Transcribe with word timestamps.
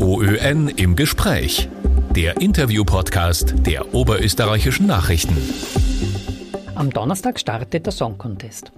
OÖN 0.00 0.68
im 0.68 0.96
Gespräch. 0.96 1.68
Der 2.16 2.40
Interview-Podcast 2.40 3.54
der 3.66 3.94
Oberösterreichischen 3.94 4.86
Nachrichten. 4.86 5.36
Am 6.74 6.90
Donnerstag 6.90 7.38
startet 7.38 7.86
der 7.86 7.92
Song 7.92 8.18
Contest. 8.18 8.72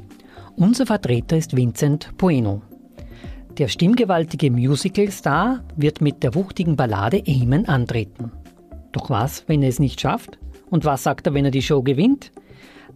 Unser 0.56 0.86
Vertreter 0.86 1.36
ist 1.36 1.56
Vincent 1.56 2.12
Bueno. 2.18 2.62
Der 3.56 3.68
stimmgewaltige 3.68 4.50
Musical-Star 4.50 5.64
wird 5.74 6.00
mit 6.00 6.22
der 6.22 6.34
wuchtigen 6.34 6.76
Ballade 6.76 7.22
Amen 7.26 7.66
antreten. 7.66 8.32
Doch 8.92 9.08
was, 9.08 9.44
wenn 9.48 9.62
er 9.62 9.70
es 9.70 9.78
nicht 9.78 10.00
schafft? 10.00 10.38
Und 10.68 10.84
was 10.84 11.02
sagt 11.02 11.26
er, 11.26 11.34
wenn 11.34 11.46
er 11.46 11.50
die 11.50 11.62
Show 11.62 11.82
gewinnt? 11.82 12.30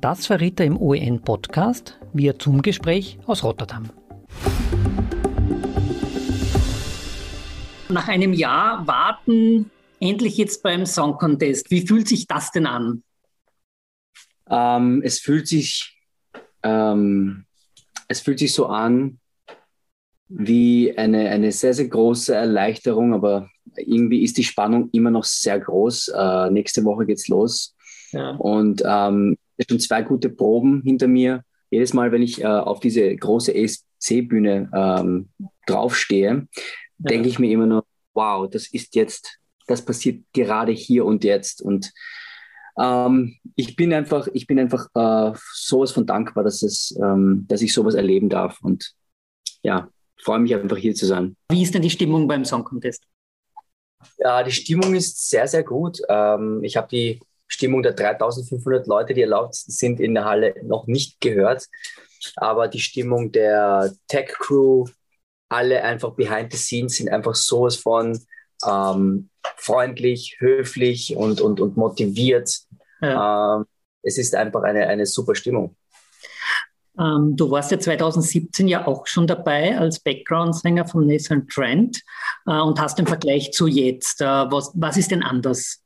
Das 0.00 0.26
verriet 0.26 0.60
er 0.60 0.66
im 0.66 0.76
OEN-Podcast 0.76 1.98
via 2.12 2.38
Zum-Gespräch 2.38 3.18
aus 3.26 3.42
Rotterdam. 3.44 3.90
Nach 7.90 8.06
einem 8.06 8.32
Jahr 8.32 8.86
warten, 8.86 9.70
endlich 9.98 10.36
jetzt 10.36 10.62
beim 10.62 10.86
Song 10.86 11.18
Contest. 11.18 11.70
Wie 11.70 11.86
fühlt 11.86 12.06
sich 12.06 12.26
das 12.26 12.52
denn 12.52 12.66
an? 12.66 13.02
Ähm, 14.48 15.02
es 15.04 15.18
fühlt 15.18 15.48
sich, 15.48 15.98
ähm, 16.62 17.46
es 18.08 18.20
fühlt 18.20 18.38
sich 18.38 18.52
so 18.52 18.66
an 18.66 19.18
wie 20.28 20.96
eine, 20.96 21.28
eine 21.30 21.50
sehr, 21.50 21.74
sehr 21.74 21.88
große 21.88 22.32
Erleichterung, 22.32 23.12
aber 23.12 23.48
irgendwie 23.76 24.22
ist 24.22 24.38
die 24.38 24.44
Spannung 24.44 24.88
immer 24.92 25.10
noch 25.10 25.24
sehr 25.24 25.58
groß. 25.58 26.08
Äh, 26.08 26.50
nächste 26.50 26.84
Woche 26.84 27.06
geht's 27.06 27.26
los. 27.26 27.74
Ja. 28.12 28.30
Und 28.36 28.82
ähm, 28.86 29.36
schon 29.68 29.80
zwei 29.80 30.02
gute 30.02 30.30
Proben 30.30 30.82
hinter 30.82 31.08
mir. 31.08 31.42
Jedes 31.70 31.92
Mal, 31.92 32.12
wenn 32.12 32.22
ich 32.22 32.40
äh, 32.40 32.46
auf 32.46 32.78
diese 32.78 33.14
große 33.14 33.54
ESC-Bühne 33.54 34.70
ähm, 34.72 35.28
draufstehe, 35.66 36.46
ja. 37.02 37.10
denke 37.10 37.28
ich 37.28 37.38
mir 37.38 37.50
immer 37.50 37.66
nur, 37.66 37.84
wow, 38.14 38.48
das 38.48 38.68
ist 38.68 38.94
jetzt, 38.94 39.38
das 39.66 39.84
passiert 39.84 40.24
gerade 40.32 40.72
hier 40.72 41.04
und 41.04 41.24
jetzt. 41.24 41.62
Und 41.62 41.92
ähm, 42.78 43.36
ich 43.56 43.76
bin 43.76 43.92
einfach, 43.92 44.28
ich 44.32 44.46
bin 44.46 44.58
einfach 44.58 44.86
äh, 44.94 45.36
sowas 45.52 45.92
von 45.92 46.06
dankbar, 46.06 46.44
dass, 46.44 46.62
es, 46.62 46.96
ähm, 47.02 47.46
dass 47.48 47.62
ich 47.62 47.72
sowas 47.72 47.94
erleben 47.94 48.28
darf. 48.28 48.60
Und 48.62 48.94
ja, 49.62 49.88
freue 50.18 50.38
mich 50.40 50.54
einfach 50.54 50.76
hier 50.76 50.94
zu 50.94 51.06
sein. 51.06 51.36
Wie 51.50 51.62
ist 51.62 51.74
denn 51.74 51.82
die 51.82 51.90
Stimmung 51.90 52.26
beim 52.26 52.44
Song 52.44 52.64
Contest? 52.64 53.04
Ja, 54.18 54.42
die 54.42 54.52
Stimmung 54.52 54.94
ist 54.94 55.28
sehr, 55.28 55.46
sehr 55.46 55.62
gut. 55.62 56.00
Ähm, 56.08 56.62
ich 56.62 56.76
habe 56.76 56.88
die 56.88 57.20
Stimmung 57.46 57.82
der 57.82 57.92
3500 57.92 58.86
Leute, 58.86 59.12
die 59.12 59.22
erlaubt 59.22 59.54
sind 59.54 60.00
in 60.00 60.14
der 60.14 60.24
Halle, 60.24 60.54
noch 60.62 60.86
nicht 60.86 61.20
gehört. 61.20 61.66
Aber 62.36 62.68
die 62.68 62.80
Stimmung 62.80 63.32
der 63.32 63.92
Tech 64.08 64.28
Crew, 64.38 64.86
alle 65.50 65.82
einfach 65.82 66.12
behind 66.12 66.52
the 66.52 66.58
scenes 66.58 66.96
sind 66.96 67.10
einfach 67.10 67.34
sowas 67.34 67.76
von 67.76 68.18
ähm, 68.66 69.28
freundlich, 69.56 70.36
höflich 70.38 71.16
und, 71.16 71.40
und, 71.40 71.60
und 71.60 71.76
motiviert. 71.76 72.60
Ja. 73.02 73.56
Ähm, 73.56 73.66
es 74.02 74.16
ist 74.16 74.34
einfach 74.34 74.62
eine, 74.62 74.86
eine 74.86 75.06
super 75.06 75.34
Stimmung. 75.34 75.76
Ähm, 76.98 77.34
du 77.36 77.50
warst 77.50 77.70
ja 77.70 77.78
2017 77.78 78.68
ja 78.68 78.86
auch 78.86 79.06
schon 79.06 79.26
dabei 79.26 79.78
als 79.78 80.00
Background-Sänger 80.00 80.86
von 80.86 81.06
Nathan 81.06 81.46
Trent 81.48 82.00
äh, 82.46 82.58
und 82.58 82.80
hast 82.80 82.98
den 82.98 83.06
Vergleich 83.06 83.52
zu 83.52 83.66
jetzt. 83.66 84.20
Äh, 84.20 84.24
was, 84.24 84.70
was 84.74 84.96
ist 84.96 85.10
denn 85.10 85.22
anders? 85.22 85.82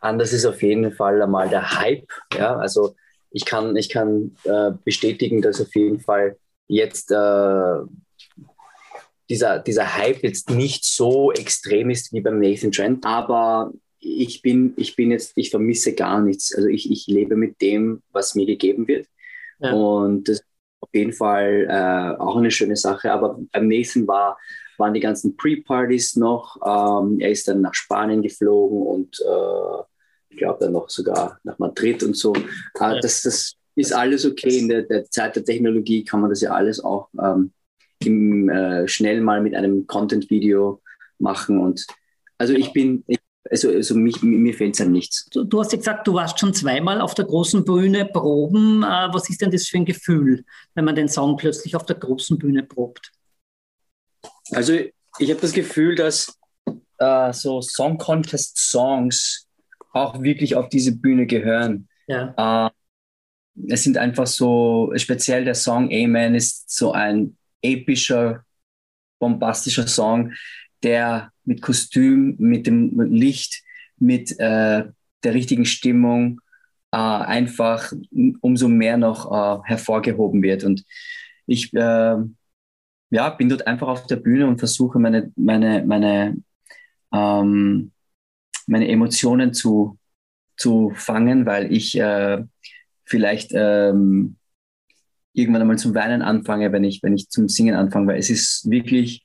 Anders 0.00 0.32
ist 0.32 0.46
auf 0.46 0.62
jeden 0.62 0.92
Fall 0.92 1.22
einmal 1.22 1.48
der 1.48 1.78
Hype. 1.78 2.08
Ja? 2.34 2.56
Also 2.56 2.96
ich 3.30 3.44
kann, 3.44 3.76
ich 3.76 3.88
kann 3.88 4.36
äh, 4.44 4.72
bestätigen, 4.84 5.40
dass 5.40 5.60
auf 5.60 5.74
jeden 5.74 6.00
Fall 6.00 6.36
jetzt 6.66 7.10
äh, 7.10 7.78
dieser, 9.30 9.60
dieser 9.60 9.96
Hype 9.96 10.22
jetzt 10.22 10.50
nicht 10.50 10.84
so 10.84 11.32
extrem 11.32 11.88
ist 11.88 12.12
wie 12.12 12.20
beim 12.20 12.40
Nathan 12.40 12.72
Trent, 12.72 13.06
aber 13.06 13.72
ich 14.00 14.42
bin, 14.42 14.74
ich 14.76 14.96
bin 14.96 15.10
jetzt, 15.10 15.32
ich 15.36 15.50
vermisse 15.50 15.94
gar 15.94 16.20
nichts. 16.20 16.54
Also 16.54 16.68
ich, 16.68 16.90
ich 16.90 17.06
lebe 17.06 17.36
mit 17.36 17.60
dem, 17.60 18.02
was 18.12 18.34
mir 18.34 18.46
gegeben 18.46 18.88
wird. 18.88 19.06
Ja. 19.60 19.72
Und 19.72 20.28
das 20.28 20.38
ist 20.38 20.46
auf 20.80 20.88
jeden 20.92 21.12
Fall 21.12 21.66
äh, 21.68 22.20
auch 22.20 22.36
eine 22.36 22.50
schöne 22.50 22.76
Sache. 22.76 23.12
Aber 23.12 23.38
beim 23.52 23.68
Nathan 23.68 24.08
war, 24.08 24.38
waren 24.78 24.94
die 24.94 25.00
ganzen 25.00 25.36
Pre-Partys 25.36 26.16
noch. 26.16 26.56
Ähm, 26.64 27.20
er 27.20 27.30
ist 27.30 27.46
dann 27.46 27.60
nach 27.60 27.74
Spanien 27.74 28.22
geflogen 28.22 28.82
und 28.82 29.20
äh, 29.20 29.82
ich 30.30 30.38
glaube 30.38 30.58
dann 30.60 30.72
noch 30.72 30.88
sogar 30.88 31.38
nach 31.44 31.58
Madrid 31.58 32.02
und 32.02 32.16
so. 32.16 32.32
Äh, 32.34 32.40
ja. 32.80 33.00
das, 33.00 33.22
das 33.22 33.54
ist 33.76 33.92
alles 33.92 34.24
okay. 34.24 34.58
In 34.58 34.68
der, 34.68 34.82
der, 34.82 35.04
Zeit 35.10 35.36
der 35.36 35.44
Technologie 35.44 36.04
kann 36.04 36.20
man 36.20 36.30
das 36.30 36.40
ja 36.40 36.52
alles 36.52 36.82
auch 36.82 37.10
ähm, 37.22 37.52
im, 38.04 38.48
äh, 38.48 38.88
schnell 38.88 39.20
mal 39.20 39.40
mit 39.40 39.54
einem 39.54 39.86
Content-Video 39.86 40.80
machen. 41.18 41.58
Und 41.58 41.86
also 42.38 42.54
ich 42.54 42.72
bin, 42.72 43.04
ich, 43.06 43.18
also, 43.50 43.68
also 43.68 43.94
mich, 43.94 44.22
mir 44.22 44.54
fehlt 44.54 44.74
es 44.74 44.80
an 44.80 44.92
nichts. 44.92 45.26
Du, 45.30 45.44
du, 45.44 45.60
hast 45.60 45.72
ja 45.72 45.78
gesagt, 45.78 46.06
du 46.06 46.14
warst 46.14 46.38
schon 46.38 46.54
zweimal 46.54 47.00
auf 47.00 47.14
der 47.14 47.24
großen 47.24 47.64
Bühne 47.64 48.06
proben. 48.06 48.82
Äh, 48.82 49.08
was 49.12 49.28
ist 49.28 49.40
denn 49.40 49.50
das 49.50 49.66
für 49.66 49.78
ein 49.78 49.84
Gefühl, 49.84 50.44
wenn 50.74 50.84
man 50.84 50.94
den 50.94 51.08
Song 51.08 51.36
plötzlich 51.36 51.76
auf 51.76 51.86
der 51.86 51.96
großen 51.96 52.38
Bühne 52.38 52.62
probt? 52.62 53.12
Also 54.52 54.74
ich 54.74 55.30
habe 55.30 55.40
das 55.40 55.52
Gefühl, 55.52 55.94
dass 55.94 56.38
äh, 56.98 57.32
so 57.32 57.60
Song 57.60 57.98
Contest 57.98 58.58
Songs 58.58 59.46
auch 59.92 60.22
wirklich 60.22 60.54
auf 60.54 60.68
diese 60.68 60.96
Bühne 60.96 61.26
gehören. 61.26 61.88
Ja. 62.06 62.66
Äh, 62.66 62.70
es 63.68 63.82
sind 63.82 63.98
einfach 63.98 64.26
so, 64.26 64.92
speziell 64.96 65.44
der 65.44 65.54
Song 65.54 65.90
Amen 65.92 66.34
ist 66.34 66.70
so 66.70 66.92
ein 66.92 67.36
epischer, 67.62 68.44
bombastischer 69.18 69.86
Song, 69.86 70.32
der 70.82 71.32
mit 71.44 71.62
Kostüm, 71.62 72.36
mit 72.38 72.66
dem 72.66 72.98
Licht, 73.00 73.62
mit 73.98 74.32
äh, 74.38 74.84
der 75.22 75.34
richtigen 75.34 75.66
Stimmung 75.66 76.40
äh, 76.92 76.96
einfach 76.96 77.92
umso 78.40 78.68
mehr 78.68 78.96
noch 78.96 79.30
äh, 79.30 79.68
hervorgehoben 79.68 80.42
wird. 80.42 80.64
Und 80.64 80.84
ich 81.46 81.72
äh, 81.74 82.16
ja, 83.10 83.30
bin 83.30 83.48
dort 83.48 83.66
einfach 83.66 83.88
auf 83.88 84.06
der 84.06 84.16
Bühne 84.16 84.46
und 84.46 84.58
versuche 84.58 84.98
meine, 84.98 85.32
meine, 85.36 85.84
meine, 85.84 86.36
ähm, 87.12 87.92
meine 88.66 88.88
Emotionen 88.88 89.52
zu, 89.52 89.98
zu 90.56 90.92
fangen, 90.94 91.44
weil 91.44 91.72
ich 91.72 91.98
äh, 91.98 92.42
vielleicht 93.04 93.50
ähm, 93.52 94.36
irgendwann 95.32 95.62
einmal 95.62 95.78
zum 95.78 95.94
Weinen 95.94 96.22
anfange, 96.22 96.72
wenn 96.72 96.84
ich, 96.84 97.02
wenn 97.02 97.14
ich 97.14 97.28
zum 97.28 97.48
Singen 97.48 97.74
anfange, 97.74 98.08
weil 98.08 98.18
es 98.18 98.30
ist 98.30 98.68
wirklich, 98.70 99.24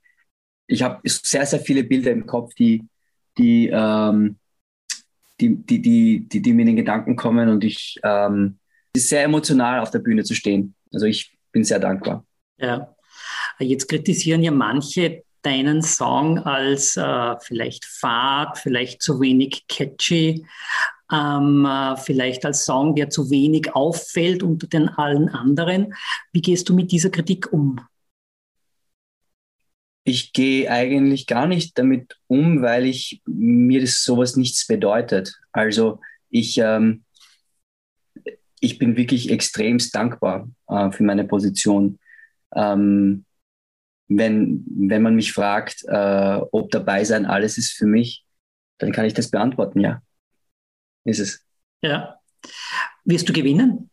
ich 0.68 0.84
habe 0.84 1.00
sehr, 1.06 1.46
sehr 1.46 1.60
viele 1.60 1.84
Bilder 1.84 2.12
im 2.12 2.26
Kopf, 2.26 2.54
die, 2.56 2.84
die, 3.38 3.70
ähm, 3.72 4.38
die, 5.40 5.56
die, 5.56 5.82
die, 5.82 6.28
die, 6.28 6.42
die, 6.42 6.54
mir 6.54 6.62
in 6.62 6.68
den 6.68 6.76
Gedanken 6.78 7.16
kommen 7.16 7.50
und 7.50 7.64
ich, 7.64 8.00
ähm, 8.04 8.60
ist 8.94 9.10
sehr 9.10 9.24
emotional 9.24 9.80
auf 9.80 9.92
der 9.92 10.00
Bühne 10.00 10.24
zu 10.24 10.34
stehen. 10.34 10.76
Also 10.94 11.06
ich 11.06 11.36
bin 11.52 11.64
sehr 11.64 11.80
dankbar. 11.80 12.26
Ja, 12.58 12.96
jetzt 13.60 13.88
kritisieren 13.88 14.44
ja 14.44 14.52
manche 14.52 15.24
deinen 15.42 15.82
Song 15.82 16.40
als 16.40 16.98
äh, 16.98 17.36
vielleicht 17.40 17.86
fad, 17.86 18.58
vielleicht 18.58 19.02
zu 19.02 19.20
wenig 19.20 19.66
catchy 19.68 20.46
ähm, 21.12 21.66
äh, 21.66 21.98
vielleicht 21.98 22.46
als 22.46 22.66
Song, 22.66 22.96
der 22.96 23.10
zu 23.10 23.30
wenig 23.30 23.76
auffällt 23.76 24.44
unter 24.44 24.68
den 24.68 24.90
allen 24.90 25.30
anderen. 25.30 25.94
Wie 26.32 26.42
gehst 26.42 26.70
du 26.70 26.74
mit 26.74 26.92
dieser 26.92 27.10
Kritik 27.10 27.52
um? 27.52 27.80
Ich 30.04 30.34
gehe 30.34 30.70
eigentlich 30.70 31.26
gar 31.26 31.48
nicht 31.48 31.78
damit 31.78 32.18
um, 32.28 32.62
weil 32.62 32.86
ich 32.86 33.22
mir 33.26 33.82
das 33.82 34.04
sowas 34.04 34.36
nichts 34.36 34.68
bedeutet. 34.68 35.40
Also 35.52 36.00
ich, 36.30 36.58
ähm, 36.60 37.04
ich 38.60 38.78
bin 38.78 38.98
wirklich 38.98 39.32
extremst 39.32 39.96
dankbar 39.96 40.48
äh, 40.68 40.92
für 40.92 41.04
meine 41.04 41.24
Position. 41.24 42.00
Ähm, 42.56 43.26
wenn, 44.08 44.64
wenn 44.68 45.02
man 45.02 45.16
mich 45.16 45.34
fragt, 45.34 45.84
äh, 45.88 46.40
ob 46.52 46.70
dabei 46.70 47.04
sein 47.04 47.26
alles 47.26 47.58
ist 47.58 47.72
für 47.72 47.88
mich, 47.88 48.24
dann 48.78 48.92
kann 48.92 49.06
ich 49.06 49.16
das 49.16 49.32
beantworten, 49.32 49.80
ja 49.80 50.02
ist 51.06 51.20
es. 51.20 51.46
Ja. 51.82 52.20
Wirst 53.06 53.30
du 53.30 53.34
gewinnen? 53.34 53.90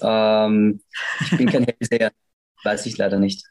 Ähm, 0.00 0.80
ich 1.20 1.36
bin 1.36 1.48
kein 1.50 1.64
Hellseher, 1.64 2.12
weiß 2.64 2.86
ich 2.86 2.96
leider 2.96 3.18
nicht. 3.18 3.44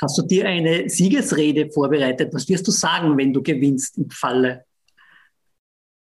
Hast 0.00 0.18
du 0.18 0.22
dir 0.22 0.46
eine 0.46 0.88
Siegesrede 0.88 1.70
vorbereitet? 1.70 2.34
Was 2.34 2.48
wirst 2.48 2.66
du 2.66 2.70
sagen, 2.70 3.16
wenn 3.16 3.32
du 3.32 3.42
gewinnst 3.42 3.96
im 3.96 4.10
Falle? 4.10 4.66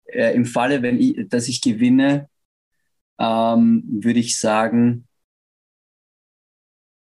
Äh, 0.05 0.33
Im 0.35 0.45
Falle, 0.45 0.81
wenn 0.81 0.99
ich, 0.99 1.27
dass 1.29 1.47
ich 1.47 1.61
gewinne, 1.61 2.29
ähm, 3.19 3.83
würde 3.87 4.19
ich 4.19 4.39
sagen, 4.39 5.07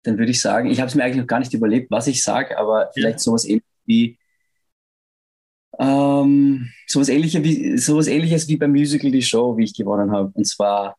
dann 0.03 0.17
würde 0.17 0.31
ich 0.31 0.41
sagen, 0.41 0.69
ich 0.69 0.79
habe 0.79 0.87
es 0.87 0.95
mir 0.95 1.03
eigentlich 1.03 1.21
noch 1.21 1.27
gar 1.27 1.39
nicht 1.39 1.53
überlegt, 1.53 1.91
was 1.91 2.07
ich 2.07 2.23
sage, 2.23 2.57
aber 2.57 2.91
vielleicht 2.93 3.19
sowas 3.19 3.45
ähnliches 3.45 3.67
wie 3.85 4.18
ähm, 5.79 6.69
sowas, 6.87 7.09
ähnliches 7.09 7.43
wie, 7.43 7.77
sowas 7.77 8.07
ähnliches 8.07 8.47
wie 8.47 8.57
beim 8.57 8.71
Musical 8.71 9.11
Die 9.11 9.21
Show, 9.21 9.57
wie 9.57 9.63
ich 9.63 9.73
gewonnen 9.73 10.11
habe. 10.11 10.31
Und 10.33 10.45
zwar, 10.45 10.97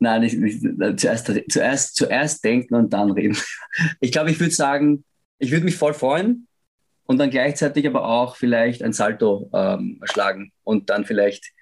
nein, 0.00 0.22
nicht, 0.22 0.36
nicht, 0.36 1.00
zuerst, 1.00 1.32
zuerst, 1.50 1.96
zuerst 1.96 2.44
denken 2.44 2.74
und 2.74 2.92
dann 2.92 3.12
reden. 3.12 3.36
Ich 4.00 4.12
glaube, 4.12 4.30
ich 4.30 4.40
würde 4.40 4.54
sagen, 4.54 5.04
ich 5.38 5.52
würde 5.52 5.64
mich 5.64 5.76
voll 5.76 5.94
freuen 5.94 6.48
und 7.04 7.18
dann 7.18 7.30
gleichzeitig 7.30 7.86
aber 7.86 8.04
auch 8.04 8.36
vielleicht 8.36 8.82
ein 8.82 8.92
Salto 8.92 9.48
ähm, 9.54 10.00
schlagen 10.04 10.52
und 10.64 10.90
dann 10.90 11.04
vielleicht 11.04 11.52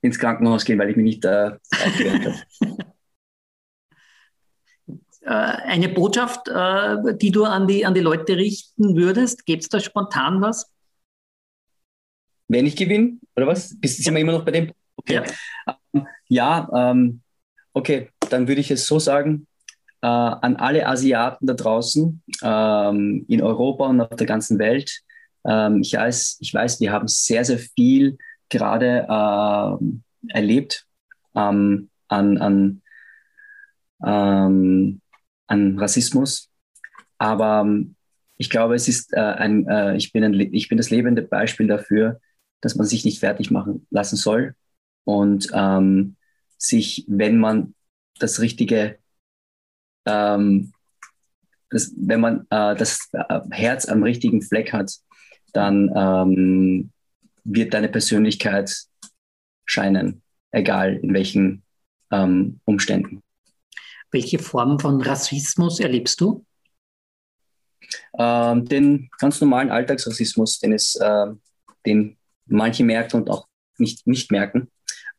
ins 0.00 0.18
Krankenhaus 0.18 0.64
gehen, 0.64 0.78
weil 0.78 0.90
ich 0.90 0.96
mich 0.96 1.04
nicht 1.04 1.24
äh, 1.24 1.50
aufgewärmt 1.70 2.26
habe. 2.26 2.76
Äh, 5.22 5.32
eine 5.32 5.90
Botschaft, 5.90 6.48
äh, 6.48 7.14
die 7.16 7.30
du 7.30 7.44
an 7.44 7.66
die, 7.66 7.84
an 7.84 7.92
die 7.92 8.00
Leute 8.00 8.36
richten 8.36 8.96
würdest? 8.96 9.44
Gibt 9.44 9.64
es 9.64 9.68
da 9.68 9.78
spontan 9.78 10.40
was? 10.40 10.72
Wenn 12.48 12.66
ich 12.66 12.76
gewinne, 12.76 13.18
oder 13.36 13.46
was? 13.46 13.68
Sind 13.68 14.14
wir 14.14 14.20
immer 14.20 14.32
noch 14.32 14.44
bei 14.44 14.52
dem? 14.52 14.72
Okay. 14.96 15.22
Ja, 15.66 15.78
ähm, 15.94 16.06
ja 16.28 16.68
ähm, 16.74 17.20
okay, 17.72 18.10
dann 18.30 18.48
würde 18.48 18.60
ich 18.60 18.70
es 18.70 18.86
so 18.86 18.98
sagen, 18.98 19.46
äh, 20.02 20.06
an 20.06 20.56
alle 20.56 20.86
Asiaten 20.86 21.46
da 21.46 21.54
draußen, 21.54 22.22
ähm, 22.42 23.24
in 23.28 23.42
Europa 23.42 23.86
und 23.86 24.00
auf 24.00 24.16
der 24.16 24.26
ganzen 24.26 24.58
Welt. 24.58 25.00
Ähm, 25.46 25.82
ich, 25.82 25.92
weiß, 25.94 26.38
ich 26.40 26.52
weiß, 26.52 26.80
wir 26.80 26.92
haben 26.92 27.08
sehr, 27.08 27.44
sehr 27.44 27.58
viel 27.58 28.18
gerade 28.48 29.06
äh, 29.08 30.34
erlebt 30.34 30.86
ähm, 31.34 31.90
an, 32.08 32.38
an 32.38 32.82
ähm, 34.04 35.00
an 35.46 35.78
Rassismus. 35.78 36.50
Aber 37.18 37.66
ich 38.36 38.50
glaube, 38.50 38.74
es 38.74 38.86
ist 38.86 39.12
äh, 39.12 39.20
ein, 39.20 39.66
äh, 39.66 39.96
ich, 39.96 40.12
bin 40.12 40.22
ein, 40.22 40.34
ich 40.34 40.68
bin 40.68 40.78
das 40.78 40.90
lebende 40.90 41.22
Beispiel 41.22 41.66
dafür, 41.66 42.20
dass 42.60 42.74
man 42.74 42.86
sich 42.86 43.04
nicht 43.04 43.20
fertig 43.20 43.50
machen 43.50 43.86
lassen 43.90 44.16
soll 44.16 44.54
und 45.04 45.48
ähm, 45.52 46.16
sich, 46.56 47.04
wenn 47.08 47.38
man 47.38 47.74
das 48.18 48.40
richtige, 48.40 48.98
ähm, 50.06 50.72
das, 51.70 51.92
wenn 51.96 52.20
man 52.20 52.40
äh, 52.50 52.74
das 52.74 53.08
äh, 53.12 53.40
Herz 53.50 53.86
am 53.86 54.02
richtigen 54.02 54.42
Fleck 54.42 54.72
hat, 54.72 54.92
dann 55.52 55.90
ähm, 55.94 56.90
wird 57.44 57.74
deine 57.74 57.88
Persönlichkeit 57.88 58.74
scheinen, 59.64 60.22
egal 60.50 60.96
in 60.96 61.14
welchen 61.14 61.62
ähm, 62.10 62.60
Umständen. 62.64 63.22
Welche 64.10 64.38
Form 64.38 64.78
von 64.78 65.00
Rassismus 65.02 65.80
erlebst 65.80 66.20
du? 66.20 66.44
Ähm, 68.18 68.64
den 68.64 69.10
ganz 69.18 69.40
normalen 69.40 69.70
Alltagsrassismus, 69.70 70.58
den, 70.58 70.72
es, 70.72 70.96
äh, 70.96 71.26
den 71.86 72.16
manche 72.48 72.84
merken 72.84 73.18
und 73.18 73.30
auch 73.30 73.46
nicht, 73.78 74.06
nicht 74.06 74.30
merken. 74.30 74.68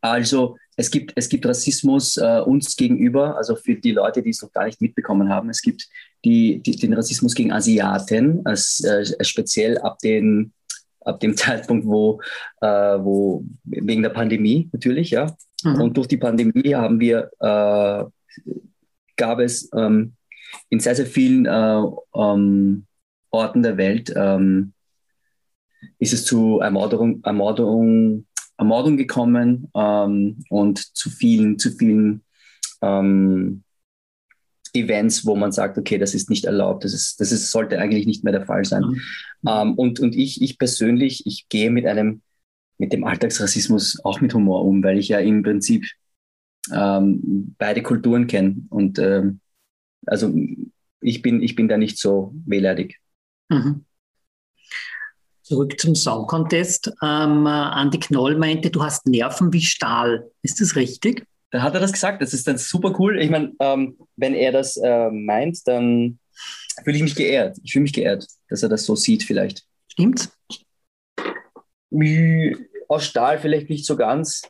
Also 0.01 0.57
es 0.77 0.91
gibt, 0.91 1.11
es 1.15 1.27
gibt 1.27 1.45
Rassismus 1.45 2.17
äh, 2.17 2.41
uns 2.45 2.75
gegenüber, 2.75 3.35
also 3.35 3.55
für 3.55 3.75
die 3.75 3.91
Leute, 3.91 4.21
die 4.21 4.29
es 4.29 4.41
noch 4.41 4.51
gar 4.51 4.65
nicht 4.65 4.81
mitbekommen 4.81 5.29
haben. 5.29 5.49
Es 5.49 5.61
gibt 5.61 5.87
die, 6.23 6.61
die 6.61 6.75
den 6.75 6.93
Rassismus 6.93 7.35
gegen 7.35 7.51
Asiaten, 7.51 8.45
als, 8.45 8.81
äh, 8.83 9.05
speziell 9.25 9.77
ab, 9.79 9.99
den, 9.99 10.53
ab 11.01 11.19
dem 11.19 11.35
Zeitpunkt, 11.37 11.85
wo, 11.85 12.21
äh, 12.61 12.67
wo 12.67 13.43
wegen 13.63 14.03
der 14.03 14.09
Pandemie 14.09 14.69
natürlich, 14.71 15.11
ja. 15.11 15.35
Mhm. 15.63 15.81
Und 15.81 15.97
durch 15.97 16.07
die 16.07 16.17
Pandemie 16.17 16.73
haben 16.73 16.99
wir 17.01 17.29
äh, 17.39 18.05
gab 19.17 19.39
es 19.39 19.69
ähm, 19.75 20.13
in 20.69 20.79
sehr, 20.79 20.95
sehr 20.95 21.05
vielen 21.05 21.45
äh, 21.45 21.83
ähm, 22.15 22.85
Orten 23.31 23.61
der 23.61 23.77
Welt 23.77 24.13
ähm, 24.15 24.73
ist 25.99 26.13
es 26.13 26.25
zu 26.25 26.59
Ermordung, 26.59 27.23
Ermordung, 27.23 28.25
Ermordung 28.57 28.97
gekommen 28.97 29.69
ähm, 29.75 30.43
und 30.49 30.79
zu 30.95 31.09
vielen, 31.09 31.59
zu 31.59 31.71
vielen 31.71 32.23
ähm, 32.81 33.63
Events, 34.73 35.25
wo 35.25 35.35
man 35.35 35.51
sagt, 35.51 35.77
okay, 35.77 35.97
das 35.97 36.13
ist 36.13 36.29
nicht 36.29 36.45
erlaubt, 36.45 36.83
das, 36.83 36.93
ist, 36.93 37.19
das 37.19 37.31
ist, 37.31 37.51
sollte 37.51 37.79
eigentlich 37.79 38.05
nicht 38.05 38.23
mehr 38.23 38.33
der 38.33 38.45
Fall 38.45 38.65
sein. 38.65 38.83
Mhm. 38.83 39.01
Ähm, 39.47 39.73
und 39.75 39.99
und 39.99 40.15
ich, 40.15 40.41
ich 40.41 40.57
persönlich, 40.57 41.25
ich 41.25 41.47
gehe 41.49 41.71
mit 41.71 41.85
einem, 41.85 42.21
mit 42.77 42.93
dem 42.93 43.03
Alltagsrassismus 43.03 43.99
auch 44.03 44.21
mit 44.21 44.33
Humor 44.33 44.63
um, 44.65 44.83
weil 44.83 44.97
ich 44.97 45.09
ja 45.09 45.19
im 45.19 45.43
Prinzip 45.43 45.85
ähm, 46.71 47.55
beide 47.57 47.81
Kulturen 47.81 48.27
kennen. 48.27 48.67
Und 48.69 48.99
ähm, 48.99 49.39
also 50.05 50.33
ich 51.01 51.21
bin, 51.21 51.41
ich 51.41 51.55
bin 51.55 51.67
da 51.67 51.77
nicht 51.77 51.97
so 51.97 52.33
wehleidig. 52.45 52.99
Mhm. 53.49 53.85
Zurück 55.49 55.79
zum 55.79 55.95
Song 55.95 56.27
Contest. 56.27 56.93
Ähm, 57.01 57.47
Andi 57.47 57.97
Knoll 57.97 58.37
meinte, 58.37 58.69
du 58.69 58.83
hast 58.83 59.07
Nerven 59.07 59.51
wie 59.51 59.63
Stahl. 59.63 60.29
Ist 60.43 60.61
das 60.61 60.75
richtig? 60.75 61.25
Da 61.49 61.63
hat 61.63 61.73
er 61.73 61.79
das 61.79 61.91
gesagt. 61.91 62.21
Das 62.21 62.35
ist 62.35 62.47
dann 62.47 62.59
super 62.59 62.93
cool. 62.99 63.19
Ich 63.19 63.31
meine, 63.31 63.53
ähm, 63.59 63.97
wenn 64.15 64.35
er 64.35 64.51
das 64.51 64.77
äh, 64.77 65.09
meint, 65.09 65.67
dann 65.67 66.19
fühle 66.83 66.97
ich 66.97 67.01
mich 67.01 67.15
geehrt. 67.15 67.57
Ich 67.63 67.71
fühle 67.71 67.81
mich 67.81 67.93
geehrt, 67.93 68.27
dass 68.47 68.61
er 68.61 68.69
das 68.69 68.85
so 68.85 68.95
sieht 68.95 69.23
vielleicht. 69.23 69.65
Stimmt's? 69.87 70.31
Aus 72.87 73.05
Stahl 73.05 73.39
vielleicht 73.39 73.71
nicht 73.71 73.87
so 73.87 73.97
ganz, 73.97 74.43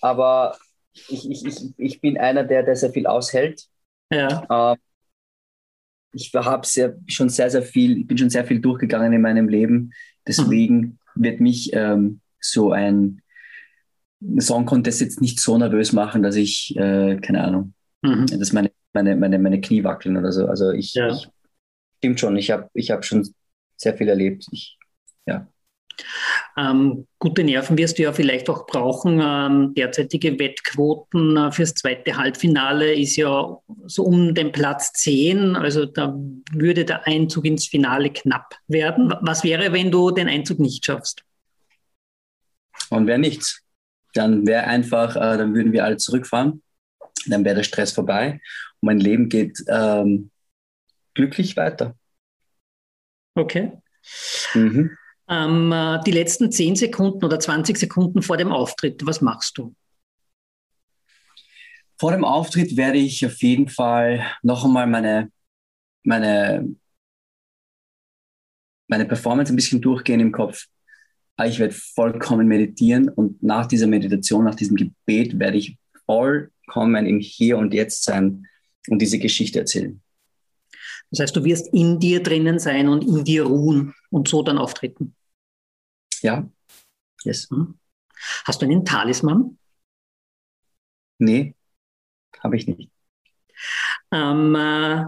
aber 0.00 0.58
ich, 1.06 1.30
ich, 1.30 1.46
ich, 1.46 1.72
ich 1.76 2.00
bin 2.00 2.18
einer, 2.18 2.42
der, 2.42 2.64
der 2.64 2.74
sehr 2.74 2.90
viel 2.90 3.06
aushält. 3.06 3.68
Ja. 4.10 4.72
Äh, 4.72 4.76
ich 6.12 6.34
habe 6.34 6.66
sehr, 6.66 6.96
schon 7.06 7.28
sehr, 7.28 7.48
sehr 7.48 7.62
viel, 7.62 7.98
ich 7.98 8.06
bin 8.08 8.18
schon 8.18 8.28
sehr 8.28 8.44
viel 8.44 8.60
durchgegangen 8.60 9.12
in 9.12 9.22
meinem 9.22 9.48
Leben. 9.48 9.92
Deswegen 10.26 10.76
mhm. 10.76 10.98
wird 11.14 11.40
mich 11.40 11.70
ähm, 11.72 12.20
so 12.40 12.72
ein 12.72 13.22
Song 14.38 14.66
Contest 14.66 15.00
jetzt 15.00 15.20
nicht 15.20 15.40
so 15.40 15.58
nervös 15.58 15.92
machen, 15.92 16.22
dass 16.22 16.36
ich, 16.36 16.76
äh, 16.76 17.16
keine 17.16 17.42
Ahnung, 17.42 17.74
mhm. 18.02 18.26
dass 18.26 18.52
meine, 18.52 18.70
meine, 18.92 19.16
meine, 19.16 19.38
meine 19.38 19.60
Knie 19.60 19.84
wackeln 19.84 20.16
oder 20.16 20.32
so. 20.32 20.46
Also 20.46 20.70
ich, 20.70 20.94
ja. 20.94 21.08
ich 21.08 21.28
stimmt 21.98 22.20
schon, 22.20 22.36
ich 22.36 22.50
habe 22.50 22.68
ich 22.74 22.90
hab 22.90 23.04
schon 23.04 23.28
sehr 23.76 23.96
viel 23.96 24.08
erlebt. 24.08 24.46
Ich, 24.52 24.78
ja. 25.26 25.48
Ähm, 26.56 27.06
gute 27.18 27.44
Nerven 27.44 27.78
wirst 27.78 27.98
du 27.98 28.02
ja 28.02 28.12
vielleicht 28.12 28.48
auch 28.50 28.66
brauchen. 28.66 29.20
Ähm, 29.22 29.74
derzeitige 29.74 30.38
Wettquoten 30.38 31.36
äh, 31.36 31.52
fürs 31.52 31.74
zweite 31.74 32.16
Halbfinale 32.16 32.94
ist 32.94 33.16
ja 33.16 33.58
so 33.86 34.04
um 34.04 34.34
den 34.34 34.52
Platz 34.52 34.92
10. 34.92 35.56
Also 35.56 35.86
da 35.86 36.14
würde 36.52 36.84
der 36.84 37.06
Einzug 37.06 37.44
ins 37.44 37.66
Finale 37.66 38.10
knapp 38.10 38.54
werden. 38.68 39.14
Was 39.22 39.44
wäre, 39.44 39.72
wenn 39.72 39.90
du 39.90 40.10
den 40.10 40.28
Einzug 40.28 40.58
nicht 40.58 40.84
schaffst? 40.84 41.24
Und 42.90 43.06
wäre 43.06 43.18
nichts. 43.18 43.62
Dann 44.14 44.46
wäre 44.46 44.64
einfach, 44.64 45.16
äh, 45.16 45.38
dann 45.38 45.54
würden 45.54 45.72
wir 45.72 45.84
alle 45.84 45.96
zurückfahren. 45.96 46.62
Dann 47.26 47.44
wäre 47.44 47.56
der 47.56 47.62
Stress 47.62 47.92
vorbei. 47.92 48.40
Und 48.80 48.86
mein 48.86 49.00
Leben 49.00 49.30
geht 49.30 49.58
ähm, 49.68 50.30
glücklich 51.14 51.56
weiter. 51.56 51.96
Okay. 53.34 53.72
Mhm 54.52 54.98
ähm, 55.28 55.72
äh, 55.72 56.00
die 56.04 56.10
letzten 56.10 56.50
10 56.50 56.76
Sekunden 56.76 57.24
oder 57.24 57.38
20 57.38 57.76
Sekunden 57.76 58.22
vor 58.22 58.36
dem 58.36 58.52
Auftritt, 58.52 59.04
was 59.06 59.20
machst 59.20 59.58
du? 59.58 59.74
Vor 61.98 62.10
dem 62.12 62.24
Auftritt 62.24 62.76
werde 62.76 62.98
ich 62.98 63.24
auf 63.24 63.40
jeden 63.42 63.68
Fall 63.68 64.26
noch 64.42 64.64
einmal 64.64 64.88
meine, 64.88 65.30
meine, 66.02 66.74
meine 68.88 69.06
Performance 69.06 69.52
ein 69.52 69.56
bisschen 69.56 69.80
durchgehen 69.80 70.18
im 70.18 70.32
Kopf. 70.32 70.66
Ich 71.44 71.58
werde 71.58 71.74
vollkommen 71.74 72.48
meditieren 72.48 73.08
und 73.08 73.42
nach 73.42 73.66
dieser 73.66 73.86
Meditation, 73.86 74.44
nach 74.44 74.54
diesem 74.54 74.76
Gebet 74.76 75.38
werde 75.38 75.58
ich 75.58 75.78
vollkommen 76.04 77.06
im 77.06 77.20
Hier 77.20 77.56
und 77.56 77.72
Jetzt 77.72 78.04
sein 78.04 78.46
und 78.88 79.00
diese 79.00 79.18
Geschichte 79.18 79.60
erzählen. 79.60 80.01
Das 81.12 81.20
heißt, 81.20 81.36
du 81.36 81.44
wirst 81.44 81.68
in 81.74 82.00
dir 82.00 82.22
drinnen 82.22 82.58
sein 82.58 82.88
und 82.88 83.04
in 83.04 83.22
dir 83.22 83.44
ruhen 83.44 83.94
und 84.10 84.28
so 84.28 84.42
dann 84.42 84.56
auftreten. 84.56 85.14
Ja. 86.22 86.48
Yes. 87.22 87.50
Mhm. 87.50 87.78
Hast 88.44 88.62
du 88.62 88.66
einen 88.66 88.86
Talisman? 88.86 89.58
Nee, 91.18 91.54
habe 92.40 92.56
ich 92.56 92.66
nicht. 92.66 92.90
Ähm, 94.10 94.54
äh, 94.54 95.04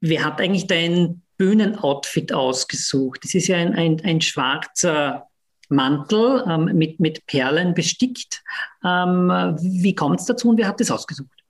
wer 0.00 0.24
hat 0.24 0.40
eigentlich 0.40 0.66
dein 0.66 1.22
Bühnenoutfit 1.36 2.32
ausgesucht? 2.32 3.20
Das 3.22 3.34
ist 3.34 3.46
ja 3.46 3.58
ein, 3.58 3.74
ein, 3.74 4.00
ein 4.04 4.20
schwarzer 4.20 5.28
Mantel 5.68 6.44
ähm, 6.48 6.64
mit, 6.76 6.98
mit 6.98 7.24
Perlen 7.26 7.74
bestickt. 7.74 8.42
Ähm, 8.84 9.28
wie 9.60 9.94
kommt 9.94 10.18
es 10.18 10.26
dazu 10.26 10.50
und 10.50 10.58
wer 10.58 10.66
hat 10.66 10.80
das 10.80 10.90
ausgesucht? 10.90 11.44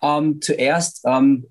Ähm, 0.00 0.40
zuerst 0.40 1.02
ähm, 1.04 1.48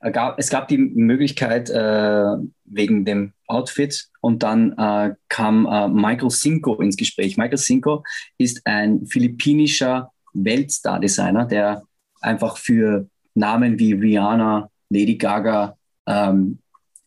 gab, 0.00 0.38
es 0.38 0.50
gab 0.50 0.68
die 0.68 0.78
Möglichkeit, 0.78 1.70
äh, 1.70 2.36
wegen 2.64 3.04
dem 3.04 3.32
Outfit 3.46 4.08
und 4.20 4.42
dann 4.42 4.72
äh, 4.78 5.14
kam 5.28 5.66
äh, 5.66 5.88
Michael 5.88 6.30
Cinco 6.30 6.74
ins 6.80 6.96
Gespräch. 6.96 7.36
Michael 7.36 7.58
Cinco 7.58 8.04
ist 8.36 8.60
ein 8.64 9.06
philippinischer 9.06 10.12
Weltstar-Designer, 10.34 11.46
der 11.46 11.82
einfach 12.20 12.56
für 12.56 13.08
Namen 13.34 13.78
wie 13.78 13.92
Rihanna, 13.92 14.70
Lady 14.90 15.16
Gaga 15.16 15.76
ähm, 16.06 16.58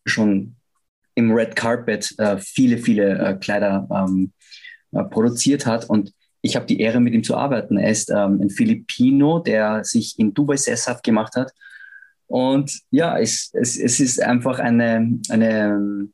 schon 0.06 0.56
im 1.16 1.32
Red 1.32 1.56
Carpet 1.56 2.14
äh, 2.18 2.38
viele, 2.38 2.78
viele 2.78 3.18
äh, 3.20 3.38
Kleider 3.38 3.88
ähm, 3.94 4.32
äh, 4.92 5.04
produziert 5.04 5.66
hat 5.66 5.90
und 5.90 6.14
ich 6.44 6.56
habe 6.56 6.66
die 6.66 6.80
Ehre, 6.80 7.00
mit 7.00 7.14
ihm 7.14 7.24
zu 7.24 7.38
arbeiten. 7.38 7.78
Er 7.78 7.92
ist 7.92 8.10
ähm, 8.10 8.42
ein 8.42 8.50
Filipino, 8.50 9.38
der 9.38 9.84
sich 9.84 10.18
in 10.18 10.34
Dubai 10.34 10.58
sesshaft 10.58 11.04
gemacht 11.04 11.36
hat 11.36 11.54
Und 12.32 12.80
ja, 12.92 13.20
es, 13.20 13.50
es, 13.52 13.78
es 13.78 14.00
ist 14.00 14.22
einfach 14.22 14.60
eine, 14.60 15.20
eine, 15.30 16.08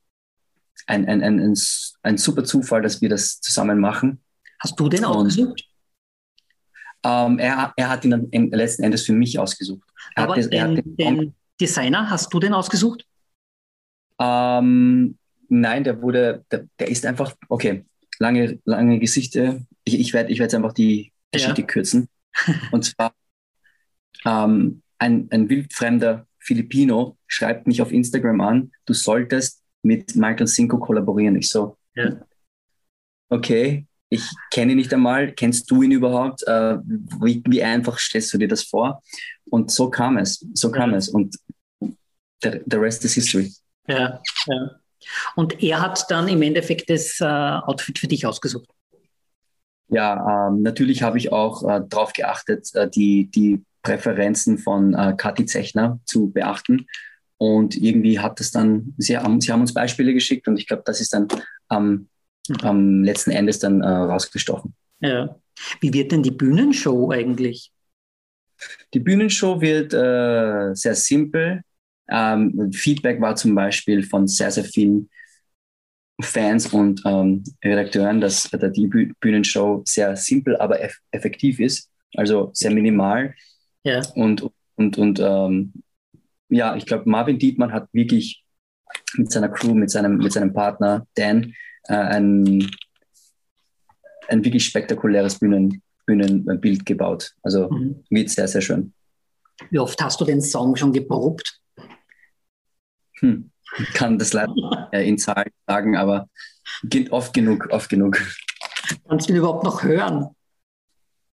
ein, 0.88 1.08
ein, 1.08 1.22
ein, 1.22 1.56
ein, 2.02 2.18
super 2.18 2.44
Zufall, 2.44 2.82
dass 2.82 3.02
wir 3.02 3.10
das 3.10 3.40
zusammen 3.40 3.80
machen. 3.80 4.20
Hast 4.60 4.80
du 4.80 4.90
den 4.90 5.06
ausgesucht? 5.06 5.64
Ähm, 7.04 7.38
er, 7.38 7.72
er 7.78 7.90
hat 7.90 8.04
ihn 8.04 8.12
dann 8.12 8.32
letzten 8.32 8.82
Endes 8.82 9.06
für 9.06 9.14
mich 9.14 9.38
ausgesucht. 9.38 9.88
Er 10.16 10.24
Aber 10.24 10.36
das, 10.36 10.50
den, 10.50 10.76
den, 10.76 10.96
den, 10.98 11.36
Designer, 11.62 12.10
hast 12.10 12.34
du 12.34 12.40
den 12.40 12.56
ausgesucht? 12.56 13.06
Ähm, 14.18 15.20
nein, 15.50 15.84
der 15.84 16.02
wurde, 16.02 16.44
der, 16.50 16.66
der, 16.80 16.88
ist 16.88 17.06
einfach, 17.06 17.36
okay, 17.48 17.86
lange, 18.18 18.60
lange 18.66 18.98
Geschichte. 18.98 19.68
Ich, 19.84 20.00
ich 20.00 20.14
werde 20.14 20.32
ich 20.32 20.40
werd 20.40 20.56
einfach 20.56 20.74
die 20.74 21.14
Geschichte 21.32 21.62
ja. 21.62 21.68
kürzen. 21.68 22.10
Und 22.72 22.86
zwar 22.86 23.14
ähm, 24.26 24.82
ein, 25.00 25.28
ein 25.32 25.50
wildfremder 25.50 26.26
Filipino 26.40 27.18
schreibt 27.28 27.68
mich 27.68 27.82
auf 27.82 27.92
Instagram 27.92 28.42
an, 28.42 28.72
du 28.86 28.94
solltest 28.94 29.64
mit 29.84 30.16
Michael 30.16 30.48
Cinco 30.48 30.80
kollaborieren. 30.80 31.36
Ich 31.36 31.50
so, 31.50 31.78
ja. 31.96 32.22
okay, 33.30 33.86
ich 34.10 34.24
kenne 34.52 34.72
ihn 34.72 34.78
nicht 34.78 34.94
einmal, 34.94 35.34
kennst 35.34 35.70
du 35.70 35.84
ihn 35.84 35.92
überhaupt? 35.92 36.44
Äh, 36.48 36.78
wie, 37.22 37.44
wie, 37.46 37.64
einfach 37.64 38.00
stellst 38.00 38.34
du 38.34 38.38
dir 38.38 38.48
das 38.48 38.64
vor? 38.64 39.02
Und 39.50 39.72
so 39.72 39.90
kam 39.90 40.18
es, 40.18 40.46
so 40.54 40.72
kam 40.72 40.92
ja. 40.92 40.98
es 40.98 41.10
und 41.10 41.36
the, 42.42 42.62
the 42.66 42.78
rest 42.78 43.04
is 43.04 43.14
history. 43.14 43.52
Ja, 43.88 44.22
ja. 44.46 44.72
Und 45.36 45.62
er 45.62 45.82
hat 45.82 46.06
dann 46.10 46.28
im 46.28 46.42
Endeffekt 46.42 46.90
das 46.90 47.20
äh, 47.20 47.26
Outfit 47.26 48.00
für 48.00 48.08
dich 48.08 48.26
ausgesucht. 48.26 48.70
Ja, 49.90 50.48
ähm, 50.48 50.64
natürlich 50.64 51.02
habe 51.02 51.18
ich 51.18 51.32
auch 51.32 51.64
äh, 51.64 51.82
darauf 51.88 52.12
geachtet, 52.12 52.74
äh, 52.76 52.90
die, 52.90 53.30
die 53.32 53.64
Präferenzen 53.88 54.58
von 54.58 54.94
äh, 54.94 55.16
Kathi 55.18 55.46
Zechner 55.46 56.00
zu 56.06 56.30
beachten. 56.30 56.88
Und 57.38 57.78
irgendwie 57.78 58.20
hat 58.20 58.42
es 58.42 58.52
dann, 58.52 58.94
sie 58.98 59.18
haben, 59.18 59.40
sie 59.40 59.52
haben 59.52 59.62
uns 59.62 59.74
Beispiele 59.74 60.14
geschickt 60.14 60.48
und 60.48 60.58
ich 60.58 60.68
glaube, 60.68 60.84
das 60.86 61.00
ist 61.00 61.14
dann 61.14 61.28
am, 61.70 62.10
am 62.62 63.04
letzten 63.04 63.32
Endes 63.32 63.60
dann 63.60 63.82
äh, 63.82 63.88
rausgestochen. 63.88 64.74
Ja. 65.00 65.36
Wie 65.80 65.94
wird 65.94 66.12
denn 66.12 66.24
die 66.24 66.32
Bühnenshow 66.32 67.12
eigentlich? 67.12 67.72
Die 68.94 69.00
Bühnenshow 69.00 69.62
wird 69.62 69.94
äh, 69.94 70.74
sehr 70.74 70.96
simpel. 70.96 71.62
Ähm, 72.10 72.72
Feedback 72.74 73.22
war 73.22 73.36
zum 73.36 73.54
Beispiel 73.54 74.04
von 74.04 74.28
sehr, 74.28 74.52
sehr 74.52 74.64
vielen 74.64 75.10
Fans 76.20 76.68
und 76.74 77.02
ähm, 77.06 77.44
Redakteuren, 77.64 78.20
dass 78.20 78.52
äh, 78.52 78.72
die 78.72 78.88
Bühnenshow 78.88 79.84
sehr 79.86 80.16
simpel, 80.16 80.58
aber 80.58 80.82
eff 80.82 80.98
effektiv 81.12 81.60
ist. 81.60 81.92
Also 82.16 82.50
sehr 82.54 82.72
minimal. 82.72 83.36
Ja. 83.84 84.02
Und, 84.16 84.50
und, 84.76 84.98
und 84.98 85.20
ähm, 85.20 85.74
ja, 86.50 86.76
ich 86.76 86.86
glaube, 86.86 87.10
Marvin 87.10 87.40
Dietmann 87.40 87.74
hat 87.74 87.88
wirklich 87.94 88.44
mit 89.16 89.32
seiner 89.32 89.50
Crew, 89.50 89.74
mit 89.74 89.90
seinem, 89.90 90.18
mit 90.18 90.32
seinem 90.32 90.54
Partner 90.54 91.06
Dan 91.16 91.54
äh, 91.84 91.96
ein, 91.96 92.70
ein 94.28 94.44
wirklich 94.44 94.66
spektakuläres 94.66 95.40
Bühnen, 95.40 95.82
Bühnenbild 96.06 96.86
gebaut. 96.86 97.34
Also 97.44 97.70
mhm. 97.70 98.04
wird 98.10 98.30
sehr, 98.30 98.48
sehr 98.48 98.62
schön. 98.62 98.94
Wie 99.70 99.80
oft 99.80 100.02
hast 100.02 100.22
du 100.22 100.26
den 100.26 100.42
Song 100.42 100.76
schon 100.76 100.94
geprobt? 100.94 101.60
Hm. 103.20 103.52
Ich 103.80 103.94
kann 103.94 104.18
das 104.18 104.34
leider 104.34 104.54
in 104.94 105.18
Zahlen 105.18 105.52
sagen, 105.66 105.98
aber 105.98 106.30
oft 107.10 107.34
genug, 107.34 107.68
oft 107.72 107.90
genug. 107.90 108.22
Kannst 109.08 109.28
du 109.28 109.34
ihn 109.34 109.40
überhaupt 109.40 109.64
noch 109.64 109.84
hören? 109.84 110.28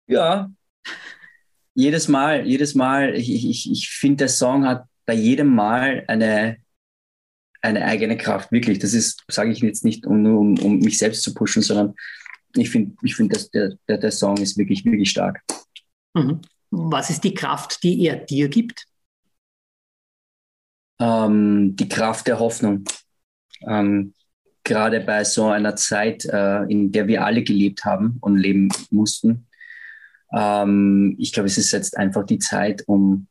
Ja, 0.06 0.50
jedes 1.74 2.08
Mal, 2.08 2.46
jedes 2.46 2.74
Mal. 2.74 3.14
Ich, 3.14 3.30
ich, 3.30 3.70
ich 3.70 3.90
finde, 3.90 4.18
der 4.18 4.28
Song 4.28 4.64
hat 4.66 4.86
bei 5.06 5.14
jedem 5.14 5.54
Mal 5.54 6.04
eine, 6.08 6.56
eine 7.60 7.84
eigene 7.84 8.16
Kraft, 8.16 8.52
wirklich. 8.52 8.78
Das 8.78 8.94
ist, 8.94 9.24
sage 9.28 9.52
ich 9.52 9.60
jetzt 9.60 9.84
nicht, 9.84 10.06
um, 10.06 10.24
um, 10.24 10.58
um 10.58 10.78
mich 10.78 10.98
selbst 10.98 11.22
zu 11.22 11.34
pushen, 11.34 11.62
sondern 11.62 11.94
ich 12.56 12.70
finde, 12.70 12.96
ich 13.02 13.16
find, 13.16 13.32
der, 13.52 13.76
der, 13.88 13.98
der 13.98 14.10
Song 14.12 14.36
ist 14.38 14.56
wirklich, 14.56 14.84
wirklich 14.84 15.10
stark. 15.10 15.42
Mhm. 16.14 16.40
Was 16.70 17.10
ist 17.10 17.24
die 17.24 17.34
Kraft, 17.34 17.82
die 17.82 18.04
er 18.06 18.16
dir 18.16 18.48
gibt? 18.48 18.86
Ähm, 21.00 21.74
die 21.76 21.88
Kraft 21.88 22.26
der 22.26 22.38
Hoffnung. 22.38 22.84
Ähm, 23.66 24.14
gerade 24.62 25.00
bei 25.00 25.24
so 25.24 25.46
einer 25.46 25.76
Zeit, 25.76 26.24
äh, 26.24 26.62
in 26.64 26.90
der 26.90 27.06
wir 27.06 27.24
alle 27.24 27.42
gelebt 27.42 27.84
haben 27.84 28.18
und 28.20 28.38
leben 28.38 28.68
mussten. 28.90 29.46
Ähm, 30.34 31.16
ich 31.18 31.32
glaube, 31.32 31.46
es 31.46 31.58
ist 31.58 31.72
jetzt 31.72 31.96
einfach 31.96 32.24
die 32.24 32.38
Zeit, 32.38 32.82
um 32.86 33.28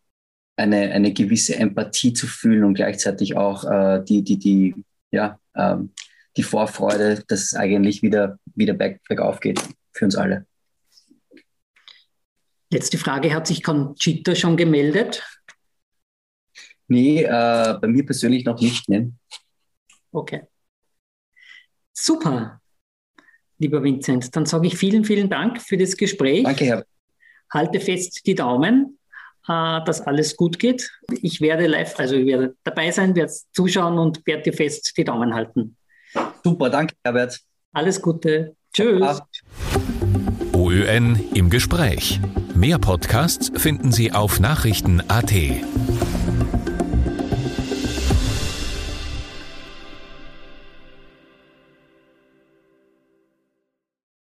eine, 0.55 0.91
eine 0.91 1.13
gewisse 1.13 1.55
Empathie 1.55 2.13
zu 2.13 2.27
fühlen 2.27 2.63
und 2.63 2.75
gleichzeitig 2.75 3.35
auch 3.35 3.65
äh, 3.65 4.03
die, 4.03 4.23
die, 4.23 4.37
die, 4.37 4.75
ja, 5.11 5.39
ähm, 5.55 5.93
die 6.37 6.43
Vorfreude, 6.43 7.23
dass 7.27 7.41
es 7.41 7.53
eigentlich 7.53 8.01
wieder, 8.01 8.39
wieder 8.55 8.73
back, 8.73 9.01
bergauf 9.07 9.39
geht 9.39 9.61
für 9.91 10.05
uns 10.05 10.15
alle. 10.15 10.45
Letzte 12.71 12.97
Frage, 12.97 13.33
hat 13.33 13.45
sich 13.45 13.61
Conchita 13.61 14.33
schon 14.33 14.57
gemeldet? 14.57 15.23
Nee, 16.87 17.23
äh, 17.23 17.77
bei 17.79 17.87
mir 17.87 18.05
persönlich 18.05 18.45
noch 18.45 18.59
nicht. 18.59 18.89
Ne? 18.89 19.13
Okay. 20.11 20.47
Super, 21.93 22.61
lieber 23.63 23.83
Vincent. 23.83 24.35
Dann 24.35 24.45
sage 24.45 24.67
ich 24.67 24.77
vielen, 24.77 25.03
vielen 25.03 25.29
Dank 25.29 25.61
für 25.61 25.77
das 25.77 25.97
Gespräch. 25.97 26.43
Danke, 26.43 26.65
Herr. 26.65 26.85
Halte 27.51 27.79
fest 27.79 28.21
die 28.25 28.35
Daumen 28.35 28.97
äh, 29.47 29.83
dass 29.83 30.01
alles 30.01 30.37
gut 30.37 30.59
geht. 30.59 30.91
Ich 31.21 31.41
werde 31.41 31.67
live, 31.67 31.99
also 31.99 32.15
ich 32.15 32.25
werde 32.25 32.55
dabei 32.63 32.91
sein, 32.91 33.15
werde 33.15 33.33
zuschauen 33.51 33.97
und 33.97 34.25
werde 34.25 34.43
dir 34.43 34.53
fest 34.53 34.93
die 34.97 35.03
Daumen 35.03 35.33
halten. 35.33 35.75
Super, 36.43 36.69
danke, 36.69 36.95
Herbert. 37.03 37.39
Alles 37.73 38.01
Gute. 38.01 38.55
Tschüss. 38.73 39.21
OÖN 40.53 41.19
im 41.33 41.49
Gespräch. 41.49 42.19
Mehr 42.55 42.77
Podcasts 42.77 43.51
finden 43.55 43.91
Sie 43.91 44.11
auf 44.11 44.39
Nachrichten.at. 44.39 45.33